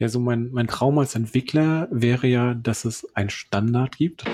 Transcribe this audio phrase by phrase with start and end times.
[0.00, 4.24] Ja, so mein, mein Traum als Entwickler wäre ja, dass es einen Standard gibt.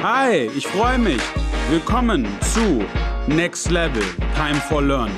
[0.00, 1.20] Hi, ich freue mich.
[1.70, 2.84] Willkommen zu
[3.26, 4.04] Next Level
[4.36, 5.16] Time for Learning.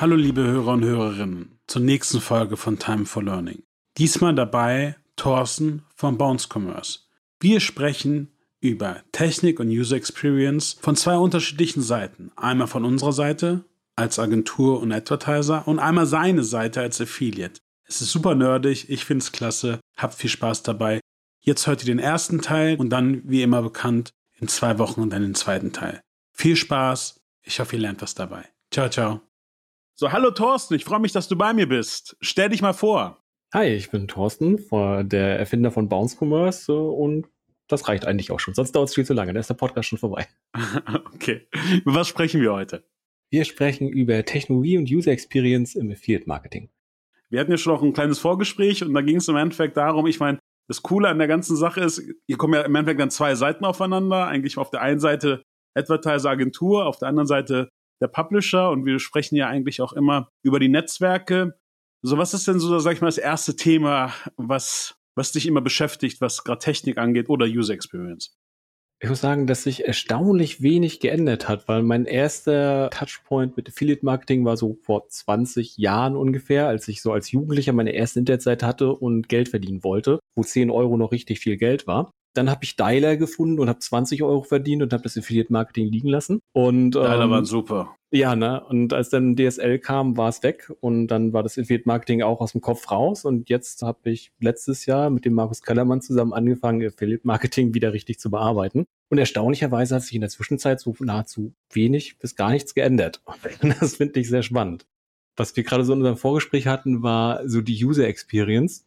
[0.00, 3.62] Hallo liebe Hörer und Hörerinnen zur nächsten Folge von Time for Learning.
[3.98, 7.09] Diesmal dabei Thorsten von Bounce Commerce.
[7.42, 8.28] Wir sprechen
[8.60, 12.30] über Technik und User Experience von zwei unterschiedlichen Seiten.
[12.36, 13.64] Einmal von unserer Seite
[13.96, 17.58] als Agentur und Advertiser und einmal seine Seite als Affiliate.
[17.84, 21.00] Es ist super nerdig, ich finde es klasse, habt viel Spaß dabei.
[21.40, 25.22] Jetzt hört ihr den ersten Teil und dann, wie immer bekannt, in zwei Wochen dann
[25.22, 26.02] den zweiten Teil.
[26.34, 28.44] Viel Spaß, ich hoffe, ihr lernt was dabei.
[28.70, 29.22] Ciao, ciao.
[29.94, 32.18] So, hallo Thorsten, ich freue mich, dass du bei mir bist.
[32.20, 33.24] Stell dich mal vor.
[33.52, 34.64] Hi, ich bin Thorsten,
[35.08, 37.26] der Erfinder von Bounce Commerce und
[37.66, 38.54] das reicht eigentlich auch schon.
[38.54, 39.32] Sonst dauert es viel zu lange.
[39.32, 40.28] Da ist der Podcast schon vorbei.
[41.14, 41.48] okay.
[41.84, 42.84] Über was sprechen wir heute?
[43.28, 46.70] Wir sprechen über Technologie und User Experience im Affiliate Marketing.
[47.28, 50.06] Wir hatten ja schon auch ein kleines Vorgespräch und da ging es im Endeffekt darum,
[50.06, 53.10] ich meine, das Coole an der ganzen Sache ist, hier kommen ja im Endeffekt dann
[53.10, 54.28] zwei Seiten aufeinander.
[54.28, 55.42] Eigentlich auf der einen Seite
[55.74, 57.68] Advertiser Agentur, auf der anderen Seite
[58.00, 61.58] der Publisher und wir sprechen ja eigentlich auch immer über die Netzwerke
[62.02, 65.60] so, was ist denn so, sag ich mal, das erste Thema, was, was dich immer
[65.60, 68.36] beschäftigt, was gerade Technik angeht oder User Experience?
[69.02, 74.04] Ich muss sagen, dass sich erstaunlich wenig geändert hat, weil mein erster Touchpoint mit Affiliate
[74.04, 78.66] Marketing war so vor 20 Jahren ungefähr, als ich so als Jugendlicher meine erste Internetseite
[78.66, 82.10] hatte und Geld verdienen wollte, wo 10 Euro noch richtig viel Geld war.
[82.34, 85.86] Dann habe ich Dialer gefunden und habe 20 Euro verdient und habe das Affiliate Marketing
[85.86, 86.40] liegen lassen.
[86.52, 87.96] Und Dialer ähm, waren super.
[88.12, 88.64] Ja, ne?
[88.64, 92.40] Und als dann DSL kam, war es weg und dann war das Affiliate Marketing auch
[92.40, 93.24] aus dem Kopf raus.
[93.24, 97.92] Und jetzt habe ich letztes Jahr mit dem Markus Kellermann zusammen angefangen, Affiliate Marketing wieder
[97.92, 98.86] richtig zu bearbeiten.
[99.10, 103.22] Und erstaunlicherweise hat sich in der Zwischenzeit so nahezu wenig bis gar nichts geändert.
[103.80, 104.86] das finde ich sehr spannend.
[105.36, 108.86] Was wir gerade so in unserem Vorgespräch hatten, war so die User Experience.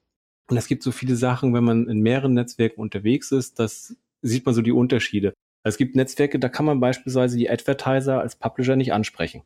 [0.50, 4.46] Und es gibt so viele Sachen, wenn man in mehreren Netzwerken unterwegs ist, das sieht
[4.46, 5.34] man so die Unterschiede.
[5.64, 9.44] Es gibt Netzwerke, da kann man beispielsweise die Advertiser als Publisher nicht ansprechen.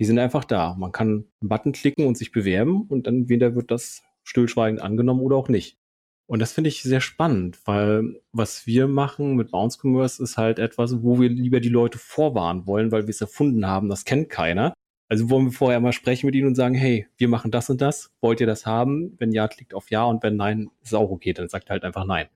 [0.00, 0.74] Die sind einfach da.
[0.78, 5.20] Man kann einen Button klicken und sich bewerben und dann wieder wird das stillschweigend angenommen
[5.20, 5.76] oder auch nicht.
[6.26, 10.60] Und das finde ich sehr spannend, weil was wir machen mit Bounce Commerce ist halt
[10.60, 13.88] etwas, wo wir lieber die Leute vorwarnen wollen, weil wir es erfunden haben.
[13.88, 14.72] Das kennt keiner.
[15.10, 17.80] Also wollen wir vorher mal sprechen mit ihnen und sagen, hey, wir machen das und
[17.80, 18.12] das.
[18.20, 19.16] Wollt ihr das haben?
[19.18, 21.32] Wenn ja, klickt auf Ja und wenn nein, ist auch okay.
[21.32, 22.28] Dann sagt halt einfach nein.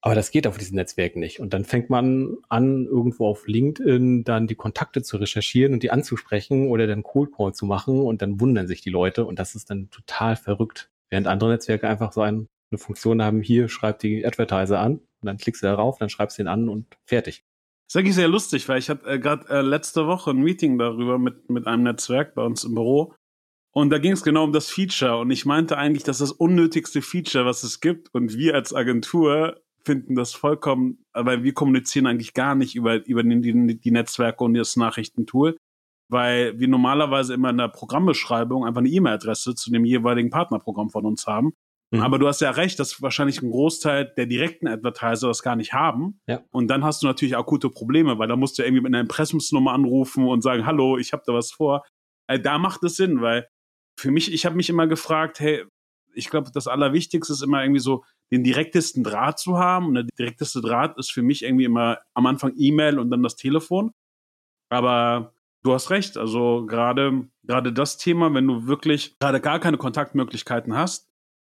[0.00, 1.40] Aber das geht auf diesen Netzwerken nicht.
[1.40, 5.90] Und dann fängt man an, irgendwo auf LinkedIn dann die Kontakte zu recherchieren und die
[5.90, 9.54] anzusprechen oder dann Cold Call zu machen und dann wundern sich die Leute und das
[9.54, 10.90] ist dann total verrückt.
[11.10, 15.36] Während andere Netzwerke einfach so eine Funktion haben, hier schreibt die Advertiser an und dann
[15.36, 17.44] klickst du darauf, dann schreibst du ihn an und fertig.
[17.92, 20.78] Das ist eigentlich sehr lustig, weil ich hatte äh, gerade äh, letzte Woche ein Meeting
[20.78, 23.12] darüber mit, mit einem Netzwerk bei uns im Büro.
[23.70, 25.18] Und da ging es genau um das Feature.
[25.18, 28.08] Und ich meinte eigentlich, dass das unnötigste Feature, was es gibt.
[28.14, 33.22] Und wir als Agentur finden das vollkommen, weil wir kommunizieren eigentlich gar nicht über, über
[33.22, 35.58] die, die, die Netzwerke und das Nachrichtentool,
[36.08, 41.04] weil wir normalerweise immer in der Programmbeschreibung einfach eine E-Mail-Adresse zu dem jeweiligen Partnerprogramm von
[41.04, 41.52] uns haben.
[41.92, 42.00] Mhm.
[42.00, 45.74] Aber du hast ja recht, dass wahrscheinlich ein Großteil der direkten Advertiser das gar nicht
[45.74, 46.20] haben.
[46.26, 46.42] Ja.
[46.50, 49.72] Und dann hast du natürlich akute Probleme, weil da musst du irgendwie mit einer Impressumsnummer
[49.72, 51.84] anrufen und sagen, hallo, ich habe da was vor.
[52.26, 53.46] Also da macht es Sinn, weil
[53.98, 55.64] für mich, ich habe mich immer gefragt, hey,
[56.14, 59.86] ich glaube, das Allerwichtigste ist immer irgendwie so, den direktesten Draht zu haben.
[59.88, 63.36] Und der direkteste Draht ist für mich irgendwie immer am Anfang E-Mail und dann das
[63.36, 63.92] Telefon.
[64.70, 66.16] Aber du hast recht.
[66.16, 71.11] Also gerade, gerade das Thema, wenn du wirklich gerade gar keine Kontaktmöglichkeiten hast,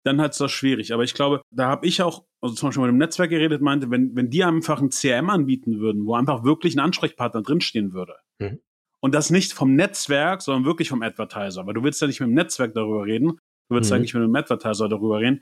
[0.06, 0.94] dann hat es das schwierig.
[0.94, 3.90] Aber ich glaube, da habe ich auch, also zum Beispiel mit dem Netzwerk geredet, meinte,
[3.90, 8.16] wenn, wenn die einfach ein CRM anbieten würden, wo einfach wirklich ein Ansprechpartner drinstehen würde.
[8.40, 8.60] Mhm.
[9.02, 11.66] Und das nicht vom Netzwerk, sondern wirklich vom Advertiser.
[11.66, 13.40] Weil du willst ja nicht mit dem Netzwerk darüber reden,
[13.70, 13.98] du willst mhm.
[13.98, 15.42] eigentlich mit dem Advertiser darüber reden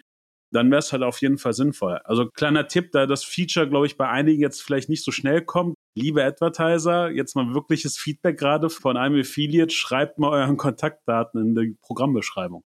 [0.53, 1.99] dann wäre es halt auf jeden Fall sinnvoll.
[2.03, 5.41] Also kleiner Tipp, da das Feature, glaube ich, bei einigen jetzt vielleicht nicht so schnell
[5.41, 5.75] kommt.
[5.97, 11.55] Liebe Advertiser, jetzt mal wirkliches Feedback gerade von einem Affiliate, schreibt mal euren Kontaktdaten in
[11.55, 12.63] die Programmbeschreibung.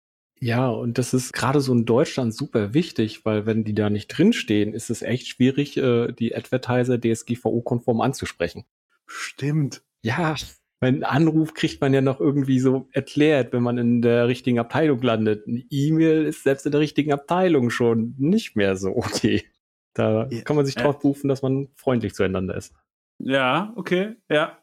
[0.43, 4.09] Ja, und das ist gerade so in Deutschland super wichtig, weil wenn die da nicht
[4.09, 8.65] drinstehen, ist es echt schwierig, äh, die Advertiser DSGVO-konform anzusprechen.
[9.07, 9.83] Stimmt.
[10.03, 10.35] Ja,
[10.81, 15.03] mein Anruf kriegt man ja noch irgendwie so erklärt, wenn man in der richtigen Abteilung
[15.03, 15.47] landet.
[15.47, 19.45] Eine E-Mail ist selbst in der richtigen Abteilung schon nicht mehr so okay.
[19.93, 20.41] Da ja.
[20.43, 22.75] kann man sich drauf berufen, dass man freundlich zueinander ist.
[23.19, 24.59] Ja, okay, ja.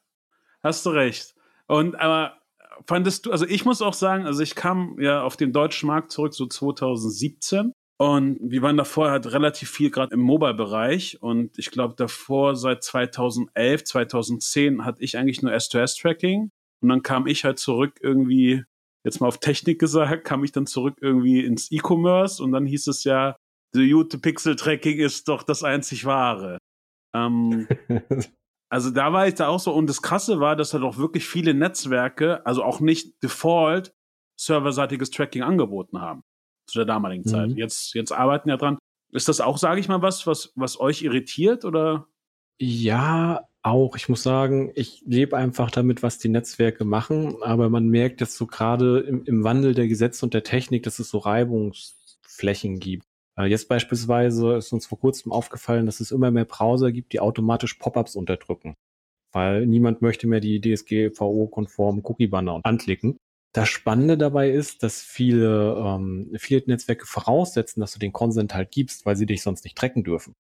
[0.63, 1.35] Hast du recht.
[1.67, 2.37] Und aber
[2.85, 6.11] fandest du, also ich muss auch sagen, also ich kam ja auf den deutschen Markt
[6.11, 11.21] zurück so 2017 Und wir waren davor halt relativ viel gerade im Mobile-Bereich.
[11.21, 16.51] Und ich glaube davor seit 2011, 2010 hatte ich eigentlich nur S2S-Tracking
[16.81, 18.63] und dann kam ich halt zurück irgendwie,
[19.03, 22.41] jetzt mal auf Technik gesagt, kam ich dann zurück irgendwie ins E-Commerce.
[22.41, 23.35] Und dann hieß es ja,
[23.73, 26.57] The Ute Pixel Tracking ist doch das einzig wahre.
[27.15, 27.67] Ähm,
[28.69, 31.27] also da war ich da auch so und das Krasse war, dass halt auch wirklich
[31.27, 33.93] viele Netzwerke, also auch nicht Default
[34.35, 36.23] serverseitiges Tracking angeboten haben
[36.67, 37.29] zu der damaligen mhm.
[37.29, 37.49] Zeit.
[37.51, 38.77] Jetzt, jetzt arbeiten ja dran.
[39.11, 42.07] Ist das auch, sage ich mal, was, was, was euch irritiert oder?
[42.59, 43.95] Ja, auch.
[43.95, 48.35] Ich muss sagen, ich lebe einfach damit, was die Netzwerke machen, aber man merkt jetzt
[48.35, 53.06] so gerade im, im Wandel der Gesetze und der Technik, dass es so Reibungsflächen gibt.
[53.37, 57.19] Äh, jetzt beispielsweise ist uns vor kurzem aufgefallen, dass es immer mehr Browser gibt, die
[57.19, 58.75] automatisch Pop-ups unterdrücken,
[59.33, 63.17] weil niemand möchte mehr die DSGVO-konformen Cookie-Banner anklicken.
[63.53, 69.05] Das Spannende dabei ist, dass viele ähm, Affiliate-Netzwerke voraussetzen, dass du den Consent halt gibst,
[69.05, 70.33] weil sie dich sonst nicht tracken dürfen.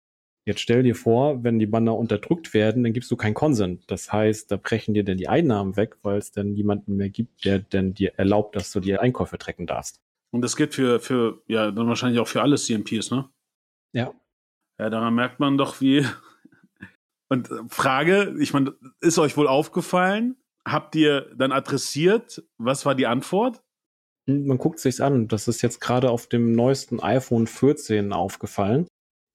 [0.46, 3.84] Jetzt stell dir vor, wenn die Banner unterdrückt werden, dann gibst du keinen Consent.
[3.86, 7.46] Das heißt, da brechen dir dann die Einnahmen weg, weil es dann niemanden mehr gibt,
[7.46, 10.03] der denn dir erlaubt, dass du dir Einkäufe tracken darfst.
[10.34, 13.30] Und das gilt für, für, ja, dann wahrscheinlich auch für alle CMPs, ne?
[13.92, 14.12] Ja.
[14.80, 16.04] Ja, daran merkt man doch, wie.
[17.28, 20.34] Und äh, Frage, ich meine, ist euch wohl aufgefallen,
[20.66, 22.42] habt ihr dann adressiert?
[22.58, 23.62] Was war die Antwort?
[24.26, 25.28] Man guckt sich's an.
[25.28, 28.88] Das ist jetzt gerade auf dem neuesten iPhone 14 aufgefallen.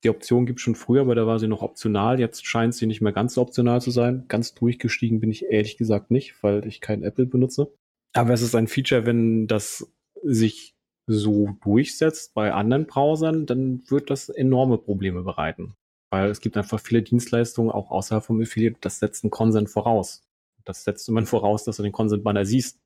[0.04, 2.20] Die Option gibt schon früher, aber da war sie noch optional.
[2.20, 4.26] Jetzt scheint sie nicht mehr ganz so optional zu sein.
[4.28, 7.74] Ganz durchgestiegen bin ich ehrlich gesagt nicht, weil ich kein Apple benutze.
[8.12, 9.90] Aber es ist ein Feature, wenn das
[10.24, 10.76] sich
[11.14, 15.76] so durchsetzt bei anderen Browsern, dann wird das enorme Probleme bereiten.
[16.12, 20.24] Weil es gibt einfach viele Dienstleistungen auch außerhalb vom Affiliate, das setzt einen Consent voraus.
[20.66, 22.80] Das setzt immer voraus, dass du den Consent-Banner siehst.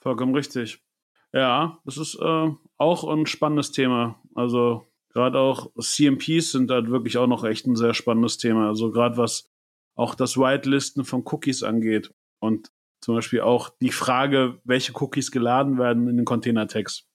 [0.00, 0.82] Vollkommen richtig.
[1.32, 4.20] Ja, das ist äh, auch ein spannendes Thema.
[4.34, 8.68] Also gerade auch CMPs sind halt wirklich auch noch echt ein sehr spannendes Thema.
[8.68, 9.50] Also gerade was
[9.96, 15.78] auch das Whitelisten von Cookies angeht und zum Beispiel auch die Frage, welche Cookies geladen
[15.78, 17.06] werden in den Container-Tags.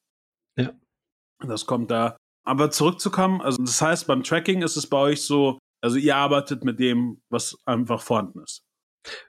[1.45, 2.17] Das kommt da.
[2.43, 6.63] Aber zurückzukommen, also das heißt, beim Tracking ist es bei euch so, also ihr arbeitet
[6.63, 8.63] mit dem, was einfach vorhanden ist.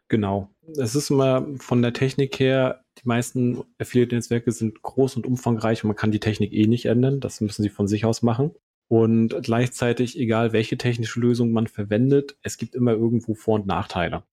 [0.08, 0.50] Genau.
[0.76, 5.88] Es ist immer von der Technik her, die meisten Affiliate-Netzwerke sind groß und umfangreich und
[5.88, 7.20] man kann die Technik eh nicht ändern.
[7.20, 8.52] Das müssen sie von sich aus machen.
[8.88, 14.24] Und gleichzeitig, egal welche technische Lösung man verwendet, es gibt immer irgendwo Vor- und Nachteile.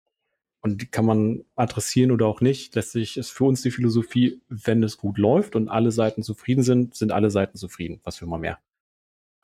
[0.62, 2.76] Und die kann man adressieren oder auch nicht.
[2.76, 6.96] Letztlich ist für uns die Philosophie, wenn es gut läuft und alle Seiten zufrieden sind,
[6.96, 8.02] sind alle Seiten zufrieden.
[8.04, 8.60] Was für mal mehr.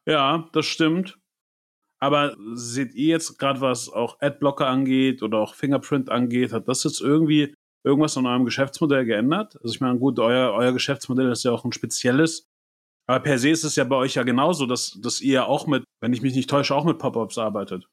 [0.06, 1.20] Ja, das stimmt.
[2.00, 6.84] Aber seht ihr jetzt gerade, was auch Adblocker angeht oder auch Fingerprint angeht, hat das
[6.84, 7.56] jetzt irgendwie
[7.86, 9.56] irgendwas an eurem Geschäftsmodell geändert?
[9.62, 12.46] Also ich meine, gut, euer, euer Geschäftsmodell ist ja auch ein spezielles.
[13.08, 15.84] Aber per se ist es ja bei euch ja genauso, dass, dass ihr auch mit,
[16.02, 17.88] wenn ich mich nicht täusche, auch mit Pop-ups arbeitet.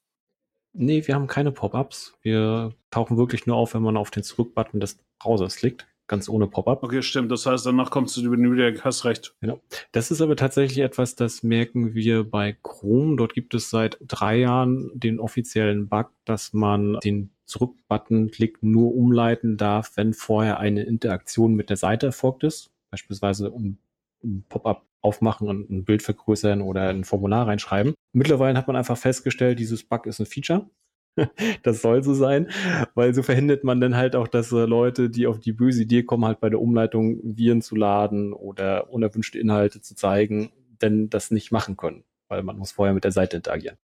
[0.73, 2.15] Nee, wir haben keine Pop-ups.
[2.23, 6.49] Wir tauchen wirklich nur auf, wenn man auf den Zurück-Button des Browsers klickt ganz ohne
[6.49, 6.83] Pop-up.
[6.83, 7.31] Okay, stimmt.
[7.31, 9.33] Das heißt, danach kommst du über den Media, hast recht.
[9.41, 9.61] Genau.
[9.93, 13.15] Das ist aber tatsächlich etwas, das merken wir bei Chrome.
[13.17, 19.57] Dort gibt es seit drei Jahren den offiziellen Bug, dass man den Zurück-Button-Klick nur umleiten
[19.57, 22.73] darf, wenn vorher eine Interaktion mit der Seite erfolgt ist.
[22.91, 23.79] Beispielsweise um,
[24.21, 27.95] um Pop-up aufmachen und ein Bild vergrößern oder ein Formular reinschreiben.
[28.13, 30.69] Mittlerweile hat man einfach festgestellt, dieses Bug ist ein Feature.
[31.63, 32.49] das soll so sein,
[32.95, 36.03] weil so verhindert man dann halt auch, dass äh, Leute, die auf die böse Idee
[36.03, 41.31] kommen, halt bei der Umleitung Viren zu laden oder unerwünschte Inhalte zu zeigen, denn das
[41.31, 43.77] nicht machen können, weil man muss vorher mit der Seite interagieren.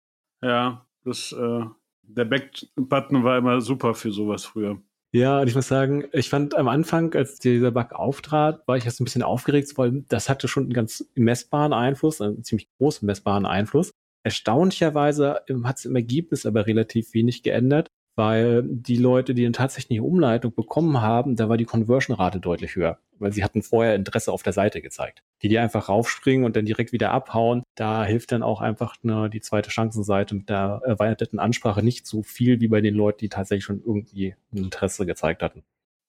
[0.41, 1.65] Ja, das, äh,
[2.03, 4.79] der Back-Button war immer super für sowas früher.
[5.13, 8.85] Ja, und ich muss sagen, ich fand am Anfang, als dieser Bug auftrat, war ich
[8.85, 13.05] erst ein bisschen aufgeregt, weil das hatte schon einen ganz messbaren Einfluss, einen ziemlich großen
[13.05, 13.91] messbaren Einfluss.
[14.23, 20.03] Erstaunlicherweise hat es im Ergebnis aber relativ wenig geändert, weil die Leute, die eine tatsächliche
[20.03, 24.43] Umleitung bekommen haben, da war die Conversion-Rate deutlich höher, weil sie hatten vorher Interesse auf
[24.43, 25.23] der Seite gezeigt.
[25.41, 29.29] Die, die einfach raufspringen und dann direkt wieder abhauen, da hilft dann auch einfach ne,
[29.29, 33.29] die zweite Chancenseite mit der erweiterten Ansprache nicht so viel wie bei den Leuten, die
[33.29, 35.63] tatsächlich schon irgendwie Interesse gezeigt hatten.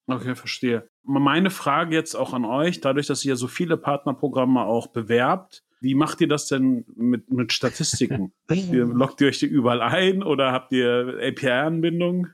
[0.09, 0.89] Okay, verstehe.
[1.03, 5.95] Meine Frage jetzt auch an euch, dadurch, dass ihr so viele Partnerprogramme auch bewerbt, wie
[5.95, 8.33] macht ihr das denn mit, mit Statistiken?
[8.51, 12.29] ihr, lockt ihr euch die überall ein oder habt ihr API-Anbindung?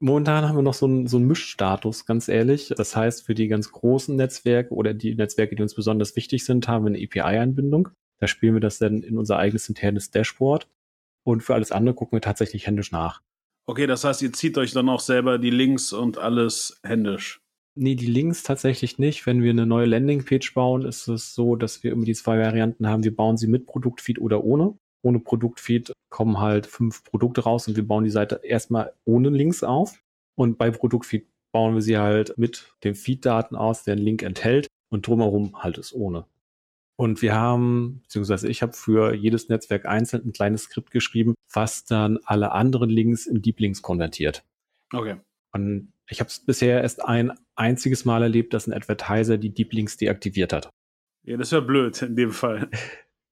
[0.00, 2.72] Momentan haben wir noch so einen, so einen Mischstatus, ganz ehrlich.
[2.76, 6.68] Das heißt, für die ganz großen Netzwerke oder die Netzwerke, die uns besonders wichtig sind,
[6.68, 7.88] haben wir eine API-Anbindung.
[8.18, 10.68] Da spielen wir das dann in unser eigenes internes Dashboard.
[11.24, 13.22] Und für alles andere gucken wir tatsächlich händisch nach.
[13.66, 17.40] Okay, das heißt, ihr zieht euch dann auch selber die Links und alles händisch.
[17.76, 19.26] Nee, die Links tatsächlich nicht.
[19.26, 22.86] Wenn wir eine neue Landingpage bauen, ist es so, dass wir immer die zwei Varianten
[22.86, 23.02] haben.
[23.02, 24.78] Wir bauen sie mit Produktfeed oder ohne.
[25.02, 29.64] Ohne Produktfeed kommen halt fünf Produkte raus und wir bauen die Seite erstmal ohne Links
[29.64, 30.00] auf.
[30.36, 34.68] Und bei Produktfeed bauen wir sie halt mit den Feed-Daten aus, der einen Link enthält
[34.90, 36.26] und drumherum halt es ohne.
[36.96, 41.84] Und wir haben, beziehungsweise ich habe für jedes Netzwerk einzeln ein kleines Skript geschrieben, was
[41.84, 44.44] dann alle anderen Links in Deep Links konvertiert.
[44.92, 45.16] Okay.
[45.54, 49.72] Und ich habe es bisher erst ein einziges Mal erlebt, dass ein Advertiser die Deep
[49.72, 50.68] Links deaktiviert hat.
[51.24, 52.68] Ja, das wäre blöd in dem Fall.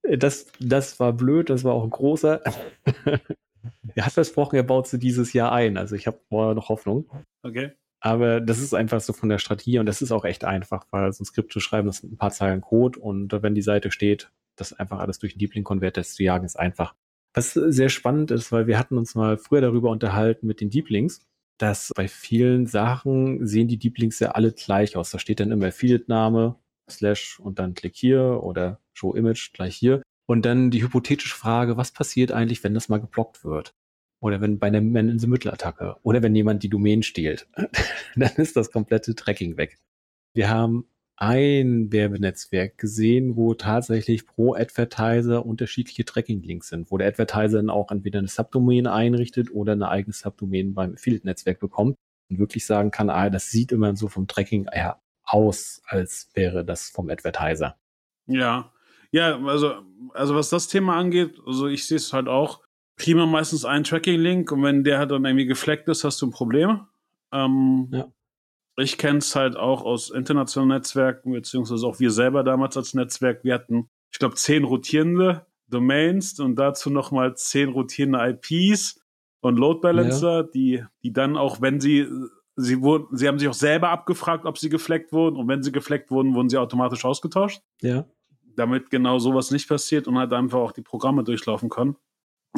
[0.02, 2.42] Das, das war blöd, das war auch ein großer.
[3.94, 5.76] er hat versprochen, er baut sie dieses Jahr ein.
[5.76, 7.08] Also ich habe vorher noch Hoffnung.
[7.42, 7.72] Okay.
[8.00, 11.12] Aber das ist einfach so von der Strategie und das ist auch echt einfach, weil
[11.12, 13.92] so ein Skript zu schreiben, das sind ein paar Zeilen Code und wenn die Seite
[13.92, 16.94] steht, das einfach alles durch den Deep Link Converter zu jagen, ist einfach.
[17.34, 20.88] Was sehr spannend ist, weil wir hatten uns mal früher darüber unterhalten mit den Deep
[20.88, 21.20] Links,
[21.58, 25.10] dass bei vielen Sachen sehen die Deep Links ja alle gleich aus.
[25.10, 26.56] Da steht dann immer Affiliate-Name,
[26.90, 30.02] Slash und dann Klick hier oder Show Image gleich hier.
[30.26, 33.74] Und dann die hypothetische Frage, was passiert eigentlich, wenn das mal geblockt wird?
[34.20, 35.96] Oder wenn bei einer Man-in-the-Middle-Attacke.
[36.02, 37.48] Oder wenn jemand die Domain stiehlt.
[38.16, 39.78] dann ist das komplette Tracking weg.
[40.34, 40.86] Wir haben
[41.22, 47.92] ein Werbenetzwerk gesehen, wo tatsächlich pro Advertiser unterschiedliche Tracking-Links sind, wo der Advertiser dann auch
[47.92, 51.96] entweder eine Subdomain einrichtet oder eine eigene Subdomain beim Affiliate-Netzwerk bekommt
[52.28, 56.64] und wirklich sagen kann, ah, das sieht immer so vom Tracking her aus, als wäre
[56.64, 57.76] das vom Advertiser.
[58.26, 58.72] Ja,
[59.12, 59.74] ja, also,
[60.14, 62.62] also was das Thema angeht, also ich sehe es halt auch,
[62.96, 66.26] kriegen wir meistens einen Tracking-Link und wenn der halt dann irgendwie gefleckt ist, hast du
[66.26, 66.80] ein Problem.
[67.30, 68.12] Ähm, ja.
[68.76, 73.44] Ich kenne es halt auch aus internationalen Netzwerken, beziehungsweise auch wir selber damals als Netzwerk.
[73.44, 79.00] Wir hatten, ich glaube, zehn rotierende Domains und dazu nochmal zehn rotierende IPs
[79.40, 80.42] und Load Balancer, ja.
[80.42, 82.06] die, die dann auch, wenn sie,
[82.56, 85.72] sie wurden, sie haben sich auch selber abgefragt, ob sie gefleckt wurden und wenn sie
[85.72, 87.62] gefleckt wurden, wurden sie automatisch ausgetauscht.
[87.80, 88.06] Ja.
[88.56, 91.96] Damit genau sowas nicht passiert und halt einfach auch die Programme durchlaufen können.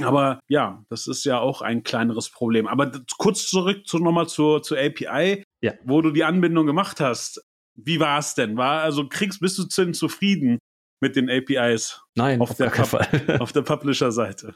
[0.02, 2.66] Aber ja, das ist ja auch ein kleineres Problem.
[2.66, 5.72] Aber kurz zurück zu, nochmal zur, zur API, ja.
[5.84, 7.44] wo du die Anbindung gemacht hast.
[7.76, 8.56] Wie war es denn?
[8.56, 10.58] War, also kriegst, bist du denn zufrieden
[11.00, 12.00] mit den APIs?
[12.16, 13.36] Nein, auf, auf der, Fall.
[13.40, 14.54] auf der Publisher-Seite.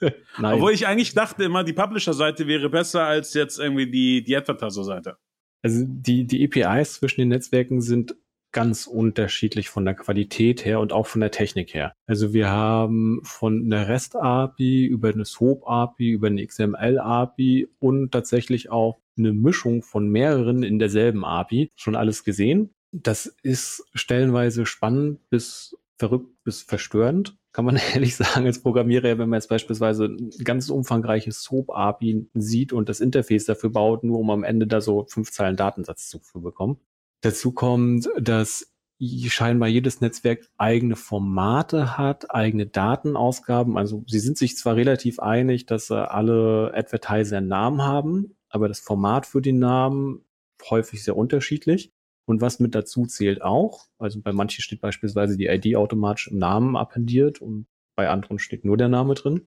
[0.38, 0.54] Nein.
[0.54, 5.16] Obwohl ich eigentlich dachte immer, die Publisher-Seite wäre besser als jetzt irgendwie die, die Advertiser-Seite.
[5.62, 8.14] Also die, die APIs zwischen den Netzwerken sind
[8.52, 11.92] ganz unterschiedlich von der Qualität her und auch von der Technik her.
[12.06, 18.98] Also wir haben von einer REST-API über eine SOAP-API, über eine XML-API und tatsächlich auch
[19.18, 22.70] eine Mischung von mehreren in derselben API schon alles gesehen.
[22.92, 29.28] Das ist stellenweise spannend bis verrückt bis verstörend, kann man ehrlich sagen als Programmierer, wenn
[29.28, 34.30] man jetzt beispielsweise ein ganz umfangreiches SOAP-API sieht und das Interface dafür baut, nur um
[34.30, 36.80] am Ende da so fünf Zeilen Datensatz zu bekommen.
[37.22, 43.78] Dazu kommt, dass scheinbar jedes Netzwerk eigene Formate hat, eigene Datenausgaben.
[43.78, 48.80] Also sie sind sich zwar relativ einig, dass alle Advertiser einen Namen haben, aber das
[48.80, 50.24] Format für den Namen
[50.68, 51.92] häufig sehr unterschiedlich.
[52.26, 56.38] Und was mit dazu zählt auch, also bei manchen steht beispielsweise die ID automatisch im
[56.38, 59.46] Namen appendiert und bei anderen steht nur der Name drin.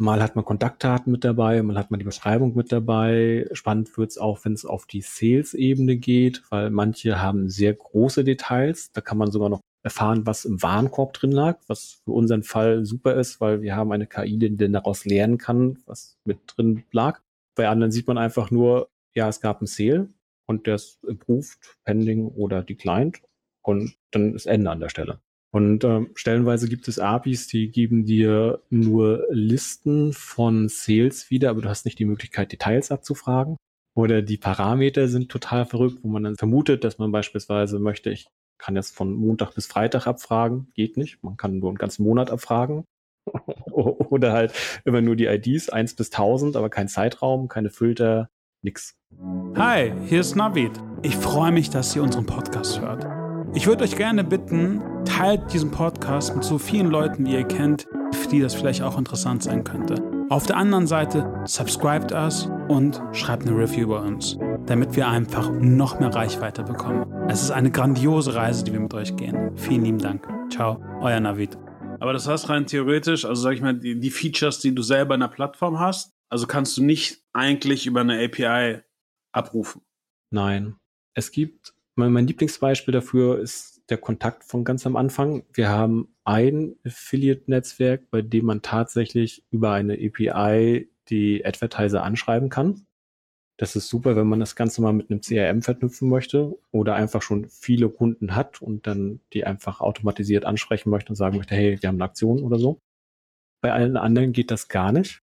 [0.00, 3.46] Mal hat man Kontaktdaten mit dabei, mal hat man die Beschreibung mit dabei.
[3.52, 8.92] Spannend wird's auch, wenn es auf die Sales-Ebene geht, weil manche haben sehr große Details.
[8.92, 12.86] Da kann man sogar noch erfahren, was im Warenkorb drin lag, was für unseren Fall
[12.86, 16.84] super ist, weil wir haben eine KI, die dann daraus lernen kann, was mit drin
[16.92, 17.20] lag.
[17.54, 20.08] Bei anderen sieht man einfach nur, ja, es gab ein Sale
[20.46, 23.20] und der ist approved, pending oder declined
[23.60, 25.20] und dann ist Ende an der Stelle.
[25.52, 31.62] Und äh, stellenweise gibt es APIs, die geben dir nur Listen von Sales wieder, aber
[31.62, 33.56] du hast nicht die Möglichkeit, Details abzufragen.
[33.96, 38.28] Oder die Parameter sind total verrückt, wo man dann vermutet, dass man beispielsweise möchte, ich
[38.58, 40.70] kann jetzt von Montag bis Freitag abfragen.
[40.74, 41.22] Geht nicht.
[41.22, 42.84] Man kann nur einen ganzen Monat abfragen.
[43.70, 44.52] Oder halt
[44.84, 48.28] immer nur die IDs, 1 bis 1000, aber kein Zeitraum, keine Filter,
[48.62, 48.96] nix.
[49.56, 50.72] Hi, hier ist Navid.
[51.02, 53.19] Ich freue mich, dass ihr unseren Podcast hört.
[53.52, 57.88] Ich würde euch gerne bitten, teilt diesen Podcast mit so vielen Leuten, wie ihr kennt,
[58.12, 59.96] für die das vielleicht auch interessant sein könnte.
[60.30, 65.50] Auf der anderen Seite, subscribt us und schreibt eine Review über uns, damit wir einfach
[65.50, 67.12] noch mehr Reichweite bekommen.
[67.28, 69.50] Es ist eine grandiose Reise, die wir mit euch gehen.
[69.56, 70.28] Vielen lieben Dank.
[70.48, 71.58] Ciao, euer Navid.
[71.98, 75.14] Aber das heißt rein theoretisch, also sag ich mal, die, die Features, die du selber
[75.14, 78.82] in der Plattform hast, also kannst du nicht eigentlich über eine API
[79.32, 79.82] abrufen.
[80.30, 80.76] Nein.
[81.14, 85.44] Es gibt mein, mein Lieblingsbeispiel dafür ist der Kontakt von ganz am Anfang.
[85.52, 92.86] Wir haben ein Affiliate-Netzwerk, bei dem man tatsächlich über eine API die Advertiser anschreiben kann.
[93.58, 97.20] Das ist super, wenn man das Ganze mal mit einem CRM verknüpfen möchte oder einfach
[97.20, 101.76] schon viele Kunden hat und dann die einfach automatisiert ansprechen möchte und sagen möchte, hey,
[101.80, 102.80] wir haben eine Aktion oder so.
[103.62, 105.22] Bei allen anderen geht das gar nicht.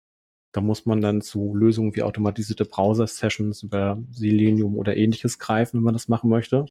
[0.52, 5.84] Da muss man dann zu Lösungen wie automatisierte Browser-Sessions über Selenium oder ähnliches greifen, wenn
[5.84, 6.66] man das machen möchte.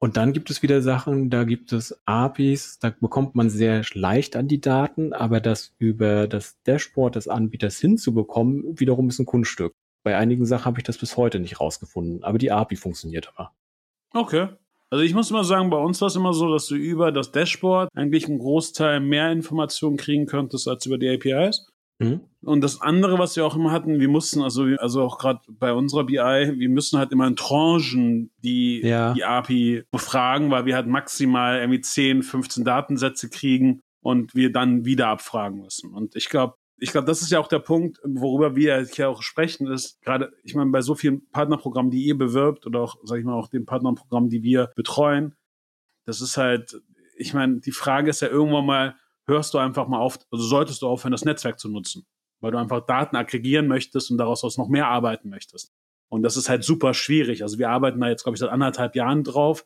[0.00, 4.36] Und dann gibt es wieder Sachen, da gibt es APIs, da bekommt man sehr leicht
[4.36, 9.74] an die Daten, aber das über das Dashboard des Anbieters hinzubekommen, wiederum ist ein Kunststück.
[10.04, 13.52] Bei einigen Sachen habe ich das bis heute nicht rausgefunden, aber die API funktioniert aber.
[14.14, 14.48] Okay.
[14.90, 17.32] Also ich muss immer sagen, bei uns war es immer so, dass du über das
[17.32, 21.68] Dashboard eigentlich einen Großteil mehr Informationen kriegen könntest als über die APIs.
[21.98, 22.20] Mhm.
[22.42, 25.72] Und das andere, was wir auch immer hatten, wir mussten, also, also auch gerade bei
[25.72, 29.12] unserer BI, wir müssen halt immer in Tranchen die, ja.
[29.12, 34.84] die API befragen, weil wir halt maximal irgendwie 10, 15 Datensätze kriegen und wir dann
[34.84, 35.92] wieder abfragen müssen.
[35.92, 39.22] Und ich glaube, ich glaube, das ist ja auch der Punkt, worüber wir hier auch
[39.22, 43.18] sprechen, ist gerade, ich meine, bei so vielen Partnerprogrammen, die ihr bewirbt oder auch, sag
[43.18, 45.34] ich mal, auch den Partnerprogrammen, die wir betreuen,
[46.06, 46.80] das ist halt,
[47.16, 48.96] ich meine, die Frage ist ja irgendwann mal,
[49.28, 52.06] hörst du einfach mal auf, also solltest du aufhören, das Netzwerk zu nutzen,
[52.40, 55.72] weil du einfach Daten aggregieren möchtest und daraus aus noch mehr arbeiten möchtest.
[56.08, 57.42] Und das ist halt super schwierig.
[57.42, 59.64] Also wir arbeiten da jetzt, glaube ich, seit anderthalb Jahren drauf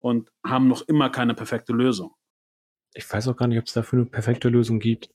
[0.00, 2.14] und haben noch immer keine perfekte Lösung.
[2.94, 5.10] Ich weiß auch gar nicht, ob es dafür eine perfekte Lösung gibt.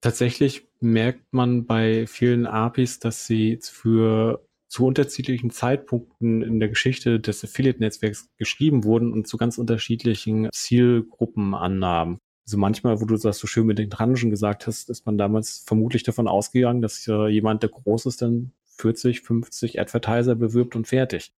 [0.00, 7.20] Tatsächlich merkt man bei vielen APIs, dass sie für zu unterschiedlichen Zeitpunkten in der Geschichte
[7.20, 12.18] des Affiliate-Netzwerks geschrieben wurden und zu ganz unterschiedlichen Zielgruppen annahmen.
[12.46, 15.62] Also manchmal, wo du das so schön mit den Tranchen gesagt hast, ist man damals
[15.66, 20.86] vermutlich davon ausgegangen, dass äh, jemand, der groß ist, dann 40, 50 Advertiser bewirbt und
[20.86, 21.32] fertig.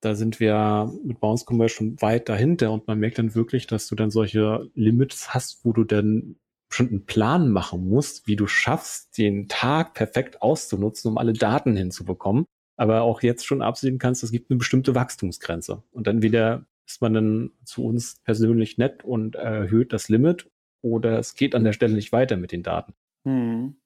[0.00, 3.86] Da sind wir mit Bounce Commerce schon weit dahinter und man merkt dann wirklich, dass
[3.86, 6.36] du dann solche Limits hast, wo du dann
[6.72, 11.76] schon einen Plan machen musst, wie du schaffst, den Tag perfekt auszunutzen, um alle Daten
[11.76, 12.46] hinzubekommen.
[12.76, 15.82] Aber auch jetzt schon absehen kannst, es gibt eine bestimmte Wachstumsgrenze.
[15.90, 20.48] Und dann wieder ist man dann zu uns persönlich nett und erhöht das Limit
[20.82, 22.94] oder es geht an der Stelle nicht weiter mit den Daten.
[23.24, 23.76] Mhm.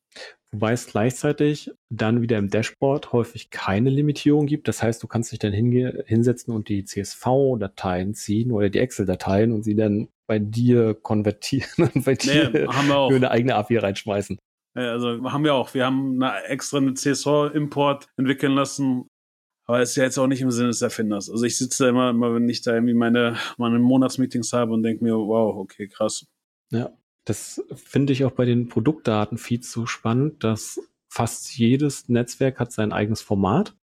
[0.53, 4.69] Wobei es gleichzeitig dann wieder im Dashboard häufig keine Limitierung gibt.
[4.69, 9.65] Das heißt, du kannst dich dann hinsetzen und die CSV-Dateien ziehen oder die Excel-Dateien und
[9.65, 14.39] sie dann bei dir konvertieren und bei dir nee, für eine eigene API reinschmeißen.
[14.75, 15.75] Also haben wir auch.
[15.75, 19.09] Wir haben eine extra eine CSV-Import entwickeln lassen.
[19.67, 21.31] Aber es ist ja jetzt auch nicht im Sinne des Erfinders.
[21.31, 24.83] Also ich sitze da immer, immer wenn ich da irgendwie meine, meine Monatsmeetings habe und
[24.83, 26.27] denke mir, wow, okay, krass.
[26.71, 26.93] Ja,
[27.25, 32.93] das finde ich auch bei den Produktdatenfeeds so spannend, dass fast jedes Netzwerk hat sein
[32.93, 33.75] eigenes Format,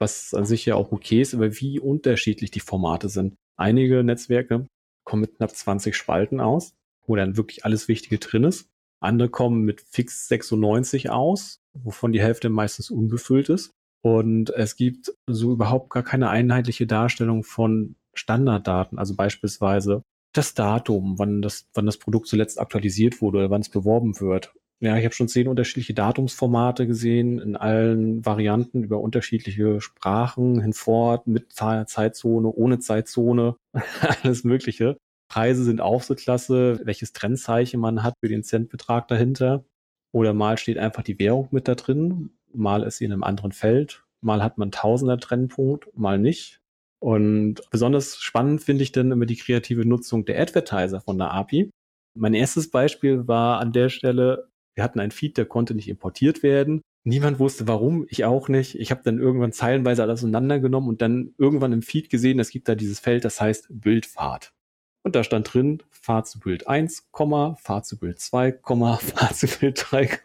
[0.00, 3.36] was an sich ja auch okay ist, aber wie unterschiedlich die Formate sind.
[3.56, 4.66] Einige Netzwerke
[5.04, 6.74] kommen mit knapp 20 Spalten aus,
[7.06, 8.68] wo dann wirklich alles Wichtige drin ist.
[9.00, 13.70] Andere kommen mit fix 96 aus, wovon die Hälfte meistens unbefüllt ist.
[14.02, 21.18] Und es gibt so überhaupt gar keine einheitliche Darstellung von Standarddaten, also beispielsweise das Datum,
[21.18, 24.52] wann das, wann das Produkt zuletzt aktualisiert wurde oder wann es beworben wird.
[24.80, 31.26] Ja, ich habe schon zehn unterschiedliche Datumsformate gesehen, in allen Varianten über unterschiedliche Sprachen hinfort,
[31.26, 33.56] mit Zeitzone, ohne Zeitzone,
[34.22, 34.96] alles Mögliche.
[35.28, 39.64] Preise sind auch so klasse, welches Trennzeichen man hat für den Centbetrag dahinter.
[40.12, 43.52] Oder mal steht einfach die Währung mit da drin, mal ist sie in einem anderen
[43.52, 46.60] Feld, mal hat man Tausender Trennpunkt, mal nicht.
[47.00, 51.70] Und besonders spannend finde ich dann immer die kreative Nutzung der Advertiser von der API.
[52.14, 56.42] Mein erstes Beispiel war an der Stelle, wir hatten einen Feed, der konnte nicht importiert
[56.42, 56.82] werden.
[57.04, 58.74] Niemand wusste warum, ich auch nicht.
[58.74, 62.68] Ich habe dann irgendwann zeilenweise alles auseinandergenommen und dann irgendwann im Feed gesehen, es gibt
[62.68, 64.52] da dieses Feld, das heißt Bildfahrt.
[65.08, 67.08] Und da stand drin, Fahrt zu Bild 1,
[67.56, 70.20] Fahrt zu Bild 2, Fahrt zu Bild 3,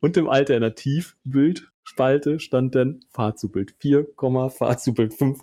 [0.00, 4.08] und im Alternativbild Spalte stand dann Fahrt zu Bild 4,
[4.50, 5.38] Fahrt zu Bild 5.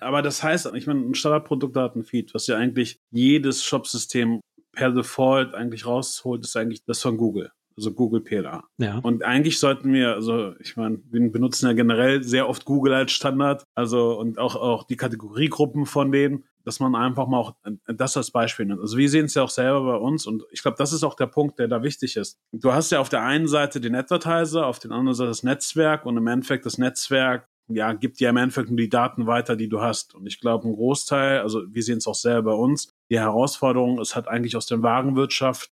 [0.00, 4.40] Aber das heißt, ich meine, ein Standardproduktdatenfeed, was ja eigentlich jedes Shopsystem
[4.72, 7.52] per Default eigentlich rausholt, ist eigentlich das von Google.
[7.76, 8.64] Also Google PLA.
[8.78, 9.00] Ja.
[9.00, 13.12] Und eigentlich sollten wir, also ich meine, wir benutzen ja generell sehr oft Google als
[13.12, 17.54] Standard, also und auch, auch die Kategoriegruppen von denen dass man einfach mal auch
[17.86, 18.80] das als Beispiel nimmt.
[18.80, 21.14] Also wir sehen es ja auch selber bei uns und ich glaube, das ist auch
[21.14, 22.40] der Punkt, der da wichtig ist.
[22.52, 26.04] Du hast ja auf der einen Seite den Advertiser, auf der anderen Seite das Netzwerk
[26.04, 29.68] und im Endeffekt das Netzwerk ja, gibt dir im Endeffekt nur die Daten weiter, die
[29.68, 30.14] du hast.
[30.14, 34.00] Und ich glaube, ein Großteil, also wir sehen es auch selber bei uns, die Herausforderung
[34.00, 35.70] ist halt eigentlich aus der Warenwirtschaft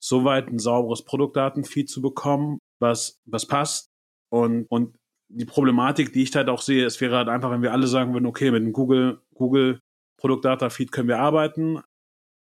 [0.00, 3.90] so weit ein sauberes Produktdatenfeed zu bekommen, was, was passt.
[4.28, 4.96] Und, und
[5.28, 8.12] die Problematik, die ich halt auch sehe, es wäre halt einfach, wenn wir alle sagen
[8.12, 9.80] würden, okay, mit dem Google, Google
[10.18, 11.80] Produktdata-Feed können wir arbeiten.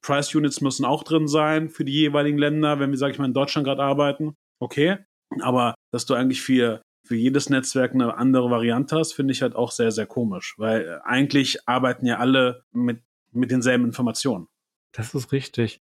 [0.02, 3.26] Price Units müssen auch drin sein für die jeweiligen Länder, wenn wir, sag ich mal,
[3.26, 4.34] in Deutschland gerade arbeiten.
[4.60, 4.98] Okay.
[5.40, 9.54] Aber dass du eigentlich für, für jedes Netzwerk eine andere Variante hast, finde ich halt
[9.54, 13.02] auch sehr, sehr komisch, weil eigentlich arbeiten ja alle mit,
[13.32, 14.46] mit denselben Informationen.
[14.92, 15.80] Das ist richtig.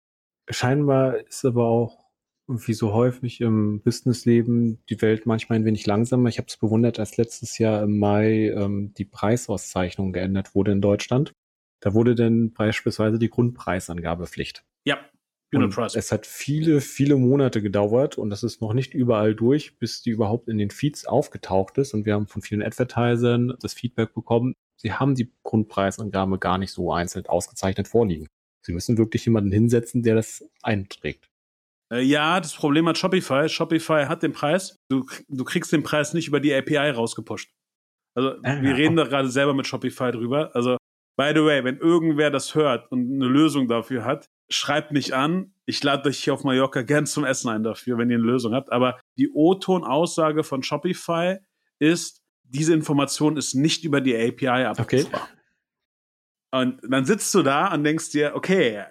[0.49, 2.09] Scheinbar ist aber auch
[2.47, 6.29] wie so häufig im Businessleben die Welt manchmal ein wenig langsamer.
[6.29, 10.81] Ich habe es bewundert, als letztes Jahr im Mai ähm, die Preisauszeichnung geändert wurde in
[10.81, 11.33] Deutschland.
[11.81, 14.63] Da wurde dann beispielsweise die Grundpreisangabe Pflicht.
[14.85, 14.99] Ja,
[15.51, 20.03] und es hat viele, viele Monate gedauert und das ist noch nicht überall durch, bis
[20.03, 21.93] die überhaupt in den Feeds aufgetaucht ist.
[21.93, 26.71] Und wir haben von vielen Advertisern das Feedback bekommen, sie haben die Grundpreisangabe gar nicht
[26.71, 28.27] so einzeln ausgezeichnet vorliegen.
[28.63, 31.27] Sie müssen wirklich jemanden hinsetzen, der das einträgt.
[31.91, 33.49] Äh, ja, das Problem hat Shopify.
[33.49, 34.75] Shopify hat den Preis.
[34.91, 37.49] Du, du kriegst den Preis nicht über die API rausgepusht.
[38.15, 40.55] Also ah, wir reden da gerade selber mit Shopify drüber.
[40.55, 40.77] Also
[41.19, 45.53] by the way, wenn irgendwer das hört und eine Lösung dafür hat, schreibt mich an.
[45.65, 48.53] Ich lade euch hier auf Mallorca gern zum Essen ein dafür, wenn ihr eine Lösung
[48.53, 48.71] habt.
[48.71, 51.39] Aber die O-Ton-Aussage von Shopify
[51.77, 54.85] ist, diese Information ist nicht über die API abrufbar.
[54.85, 55.05] Okay.
[56.51, 58.85] Und dann sitzt du da und denkst dir, okay,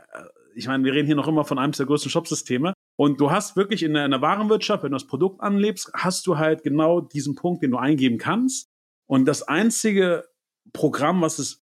[0.55, 2.75] ich meine, wir reden hier noch immer von einem der größten Shopsysteme.
[2.97, 6.27] Und du hast wirklich in der, in der Warenwirtschaft, wenn du das Produkt anlebst, hast
[6.27, 8.69] du halt genau diesen Punkt, den du eingeben kannst.
[9.07, 10.29] Und das einzige
[10.75, 11.65] Programm, was es,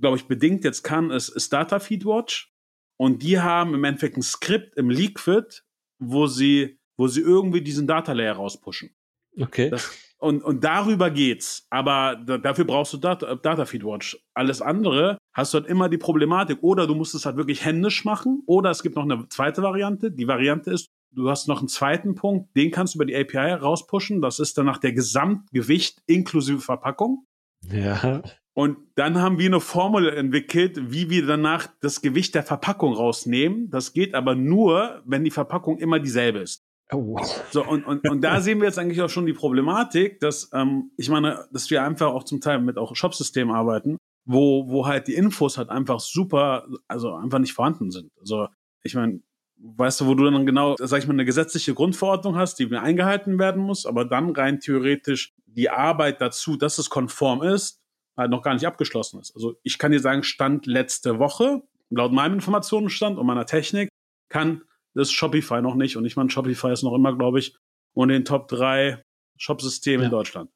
[0.00, 2.52] glaube ich, bedingt jetzt kann, ist, ist Data Feed Watch.
[2.96, 5.62] Und die haben im Endeffekt ein Skript im Liquid,
[5.98, 8.94] wo sie, wo sie irgendwie diesen Data Layer rauspushen.
[9.38, 9.70] Okay.
[9.70, 11.66] Das, und, und darüber geht's.
[11.70, 14.18] Aber da, dafür brauchst du Data, Data Feed Watch.
[14.34, 16.58] Alles andere hast du halt immer die Problematik.
[16.62, 18.42] Oder du musst es halt wirklich händisch machen.
[18.46, 20.10] Oder es gibt noch eine zweite Variante.
[20.10, 23.54] Die Variante ist, du hast noch einen zweiten Punkt, den kannst du über die API
[23.54, 24.20] rauspushen.
[24.20, 27.24] Das ist dann nach der Gesamtgewicht inklusive Verpackung.
[27.62, 28.22] Ja.
[28.54, 33.70] Und dann haben wir eine Formel entwickelt, wie wir danach das Gewicht der Verpackung rausnehmen.
[33.70, 36.62] Das geht aber nur, wenn die Verpackung immer dieselbe ist.
[36.92, 37.16] Oh.
[37.52, 40.90] So, und, und, und da sehen wir jetzt eigentlich auch schon die Problematik, dass, ähm,
[40.96, 45.06] ich meine, dass wir einfach auch zum Teil mit auch Shopsystemen arbeiten, wo, wo halt
[45.06, 48.10] die Infos halt einfach super, also einfach nicht vorhanden sind.
[48.18, 48.48] Also,
[48.82, 49.20] ich meine,
[49.58, 53.38] weißt du, wo du dann genau, sag ich mal, eine gesetzliche Grundverordnung hast, die eingehalten
[53.38, 57.79] werden muss, aber dann rein theoretisch die Arbeit dazu, dass es konform ist,
[58.20, 59.34] halt noch gar nicht abgeschlossen ist.
[59.34, 63.88] Also ich kann dir sagen, Stand letzte Woche, laut meinem Informationenstand und meiner Technik,
[64.28, 64.62] kann
[64.94, 65.96] das Shopify noch nicht.
[65.96, 67.56] Und ich meine, Shopify ist noch immer, glaube ich,
[67.92, 69.02] unter den Top 3
[69.36, 70.06] Shopsystemen ja.
[70.06, 70.50] in Deutschland.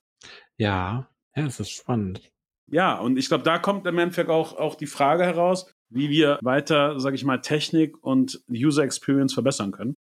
[0.56, 2.30] Ja, ja, es ist spannend.
[2.70, 6.38] Ja, und ich glaube, da kommt im Endeffekt auch, auch die Frage heraus, wie wir
[6.42, 9.94] weiter, sage ich mal, Technik und User Experience verbessern können.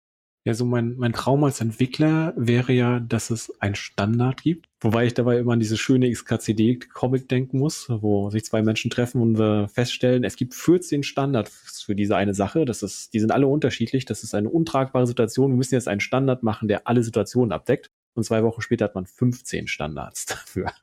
[0.46, 4.68] Ja, so mein, mein Traum als Entwickler wäre ja, dass es einen Standard gibt.
[4.82, 9.22] Wobei ich dabei immer an diese schöne XKCD-Comic denken muss, wo sich zwei Menschen treffen
[9.22, 12.66] und wir feststellen, es gibt 14 Standards für diese eine Sache.
[12.66, 14.04] Das ist, die sind alle unterschiedlich.
[14.04, 15.52] Das ist eine untragbare Situation.
[15.52, 17.90] Wir müssen jetzt einen Standard machen, der alle Situationen abdeckt.
[18.14, 20.74] Und zwei Wochen später hat man 15 Standards dafür.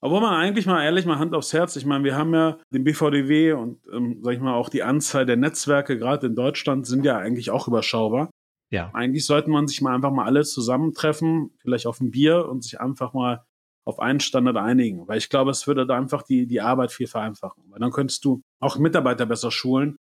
[0.00, 2.84] Obwohl man eigentlich mal ehrlich mal Hand aufs Herz, ich meine, wir haben ja den
[2.84, 7.04] BVDW und, ähm, sag ich mal, auch die Anzahl der Netzwerke, gerade in Deutschland, sind
[7.04, 8.30] ja eigentlich auch überschaubar.
[8.70, 8.90] Ja.
[8.94, 12.80] Eigentlich sollte man sich mal einfach mal alle zusammentreffen, vielleicht auf ein Bier und sich
[12.80, 13.44] einfach mal
[13.84, 15.06] auf einen Standard einigen.
[15.06, 17.64] Weil ich glaube, es würde da einfach die, die Arbeit viel vereinfachen.
[17.68, 19.96] Weil dann könntest du auch Mitarbeiter besser schulen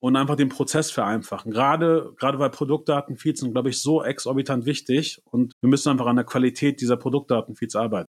[0.00, 1.50] und einfach den Prozess vereinfachen.
[1.50, 6.16] Gerade, gerade weil Produktdatenfeeds sind, glaube ich, so exorbitant wichtig und wir müssen einfach an
[6.16, 8.08] der Qualität dieser Produktdatenfeeds arbeiten.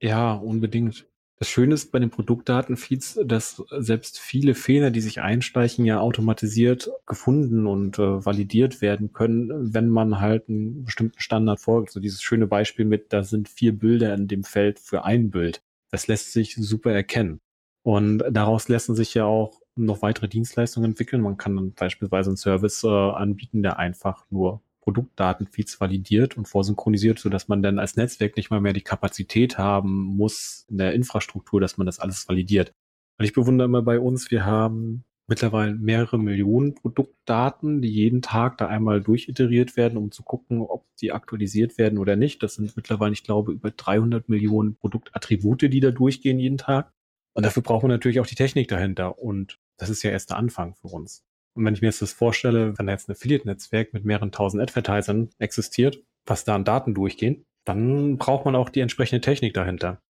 [0.00, 1.08] Ja, unbedingt.
[1.38, 6.90] Das Schöne ist bei den Produktdatenfeeds, dass selbst viele Fehler, die sich einsteichen, ja automatisiert
[7.06, 11.90] gefunden und äh, validiert werden können, wenn man halt einen bestimmten Standard folgt.
[11.90, 15.62] So dieses schöne Beispiel mit, da sind vier Bilder in dem Feld für ein Bild.
[15.90, 17.40] Das lässt sich super erkennen.
[17.82, 21.20] Und daraus lassen sich ja auch noch weitere Dienstleistungen entwickeln.
[21.20, 27.18] Man kann dann beispielsweise einen Service äh, anbieten, der einfach nur Produktdatenfeeds validiert und vorsynchronisiert,
[27.18, 31.60] sodass man dann als Netzwerk nicht mal mehr die Kapazität haben muss in der Infrastruktur,
[31.60, 32.72] dass man das alles validiert.
[33.18, 38.58] Und ich bewundere immer bei uns, wir haben mittlerweile mehrere Millionen Produktdaten, die jeden Tag
[38.58, 42.42] da einmal durchiteriert werden, um zu gucken, ob die aktualisiert werden oder nicht.
[42.42, 46.92] Das sind mittlerweile, ich glaube, über 300 Millionen Produktattribute, die da durchgehen jeden Tag.
[47.34, 49.18] Und dafür braucht man natürlich auch die Technik dahinter.
[49.18, 51.24] Und das ist ja erst der Anfang für uns.
[51.54, 54.62] Und wenn ich mir jetzt das vorstelle, wenn da jetzt ein Affiliate-Netzwerk mit mehreren tausend
[54.62, 60.00] Advertisern existiert, was da an Daten durchgehen, dann braucht man auch die entsprechende Technik dahinter.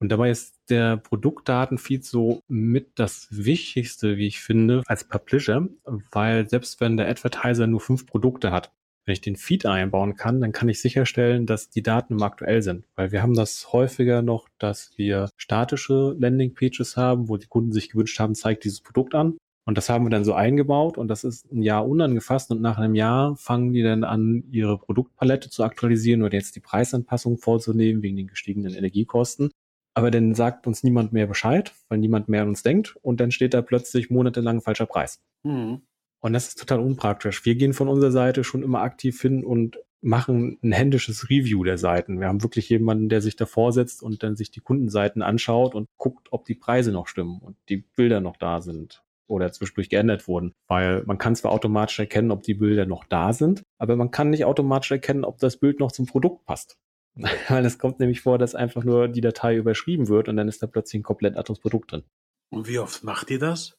[0.00, 5.68] Und dabei ist der Produktdatenfeed so mit das Wichtigste, wie ich finde, als Publisher,
[6.12, 8.72] weil selbst wenn der Advertiser nur fünf Produkte hat,
[9.06, 12.62] wenn ich den Feed einbauen kann, dann kann ich sicherstellen, dass die Daten immer aktuell
[12.62, 12.86] sind.
[12.96, 17.90] Weil wir haben das häufiger noch, dass wir statische Landingpages haben, wo die Kunden sich
[17.90, 19.36] gewünscht haben, zeigt dieses Produkt an.
[19.66, 22.76] Und das haben wir dann so eingebaut und das ist ein Jahr unangefasst und nach
[22.76, 28.02] einem Jahr fangen die dann an, ihre Produktpalette zu aktualisieren oder jetzt die Preisanpassung vorzunehmen
[28.02, 29.50] wegen den gestiegenen Energiekosten.
[29.94, 33.30] Aber dann sagt uns niemand mehr Bescheid, weil niemand mehr an uns denkt und dann
[33.30, 35.22] steht da plötzlich monatelang falscher Preis.
[35.44, 35.80] Mhm.
[36.20, 37.44] Und das ist total unpraktisch.
[37.44, 41.78] Wir gehen von unserer Seite schon immer aktiv hin und machen ein händisches Review der
[41.78, 42.20] Seiten.
[42.20, 45.88] Wir haben wirklich jemanden, der sich davor setzt und dann sich die Kundenseiten anschaut und
[45.96, 50.28] guckt, ob die Preise noch stimmen und die Bilder noch da sind oder zwischendurch geändert
[50.28, 50.52] wurden.
[50.68, 54.30] Weil man kann zwar automatisch erkennen, ob die Bilder noch da sind, aber man kann
[54.30, 56.78] nicht automatisch erkennen, ob das Bild noch zum Produkt passt.
[57.48, 60.62] Weil es kommt nämlich vor, dass einfach nur die Datei überschrieben wird und dann ist
[60.62, 62.02] da plötzlich ein komplett anderes Produkt drin.
[62.50, 63.76] Und wie oft macht ihr das?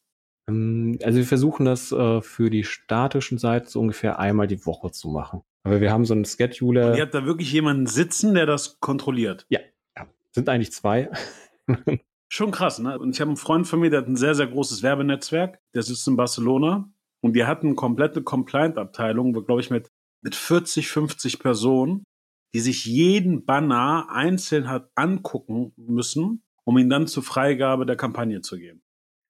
[0.50, 4.92] Ähm, also wir versuchen das äh, für die statischen Seiten so ungefähr einmal die Woche
[4.92, 5.42] zu machen.
[5.64, 6.92] Aber wir haben so einen Scheduler.
[6.92, 9.46] Und ihr habt da wirklich jemanden sitzen, der das kontrolliert?
[9.50, 9.60] Ja,
[9.98, 10.08] ja.
[10.32, 11.10] sind eigentlich zwei.
[12.36, 13.00] Schon krass, ne?
[13.00, 15.62] Und ich habe einen Freund von mir, der hat ein sehr, sehr großes Werbenetzwerk.
[15.74, 19.90] Der sitzt in Barcelona und die hatten eine komplette Compliant-Abteilung, glaube ich, mit,
[20.22, 22.04] mit 40, 50 Personen,
[22.54, 28.42] die sich jeden Banner einzeln hat angucken müssen, um ihn dann zur Freigabe der Kampagne
[28.42, 28.82] zu geben.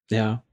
[0.09, 0.43] Ja.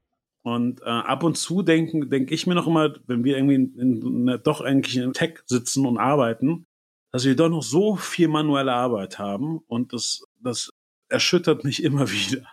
[0.43, 3.73] Und äh, ab und zu denke denk ich mir noch immer, wenn wir irgendwie in,
[3.79, 6.67] in, in, doch eigentlich in Tech sitzen und arbeiten,
[7.11, 10.69] dass wir doch noch so viel manuelle Arbeit haben und das, das
[11.13, 12.43] erschüttert mich immer wieder.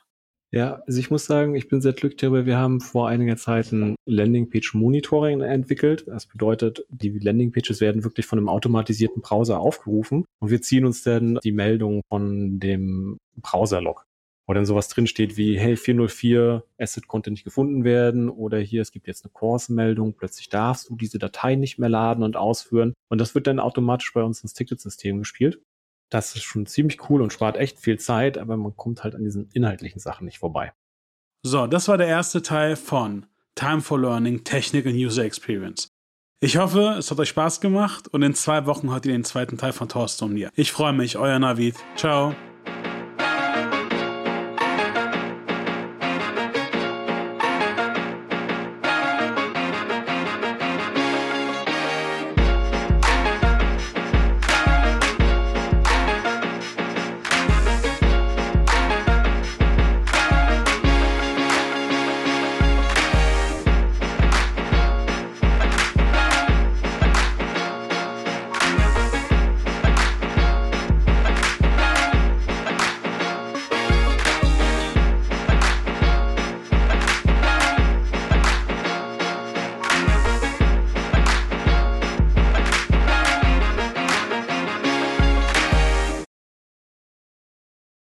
[0.53, 2.44] Ja, also ich muss sagen, ich bin sehr glücklich darüber.
[2.44, 6.05] Wir haben vor einiger Zeit ein Landingpage Monitoring entwickelt.
[6.09, 11.05] Das bedeutet, die Landingpages werden wirklich von einem automatisierten Browser aufgerufen und wir ziehen uns
[11.05, 14.05] dann die Meldung von dem Browser-Log
[14.51, 18.90] wo dann sowas drinsteht wie, hey, 404 Asset konnte nicht gefunden werden oder hier, es
[18.90, 22.94] gibt jetzt eine Course-Meldung, plötzlich darfst du diese Datei nicht mehr laden und ausführen.
[23.09, 25.61] Und das wird dann automatisch bei uns ins Ticketsystem gespielt.
[26.11, 29.23] Das ist schon ziemlich cool und spart echt viel Zeit, aber man kommt halt an
[29.23, 30.73] diesen inhaltlichen Sachen nicht vorbei.
[31.42, 35.88] So, das war der erste Teil von Time for Learning, Technik und User Experience.
[36.42, 39.59] Ich hoffe, es hat euch Spaß gemacht und in zwei Wochen hört ihr den zweiten
[39.59, 40.51] Teil von Thorsten und mir.
[40.55, 41.77] Ich freue mich, euer Navid.
[41.96, 42.35] Ciao.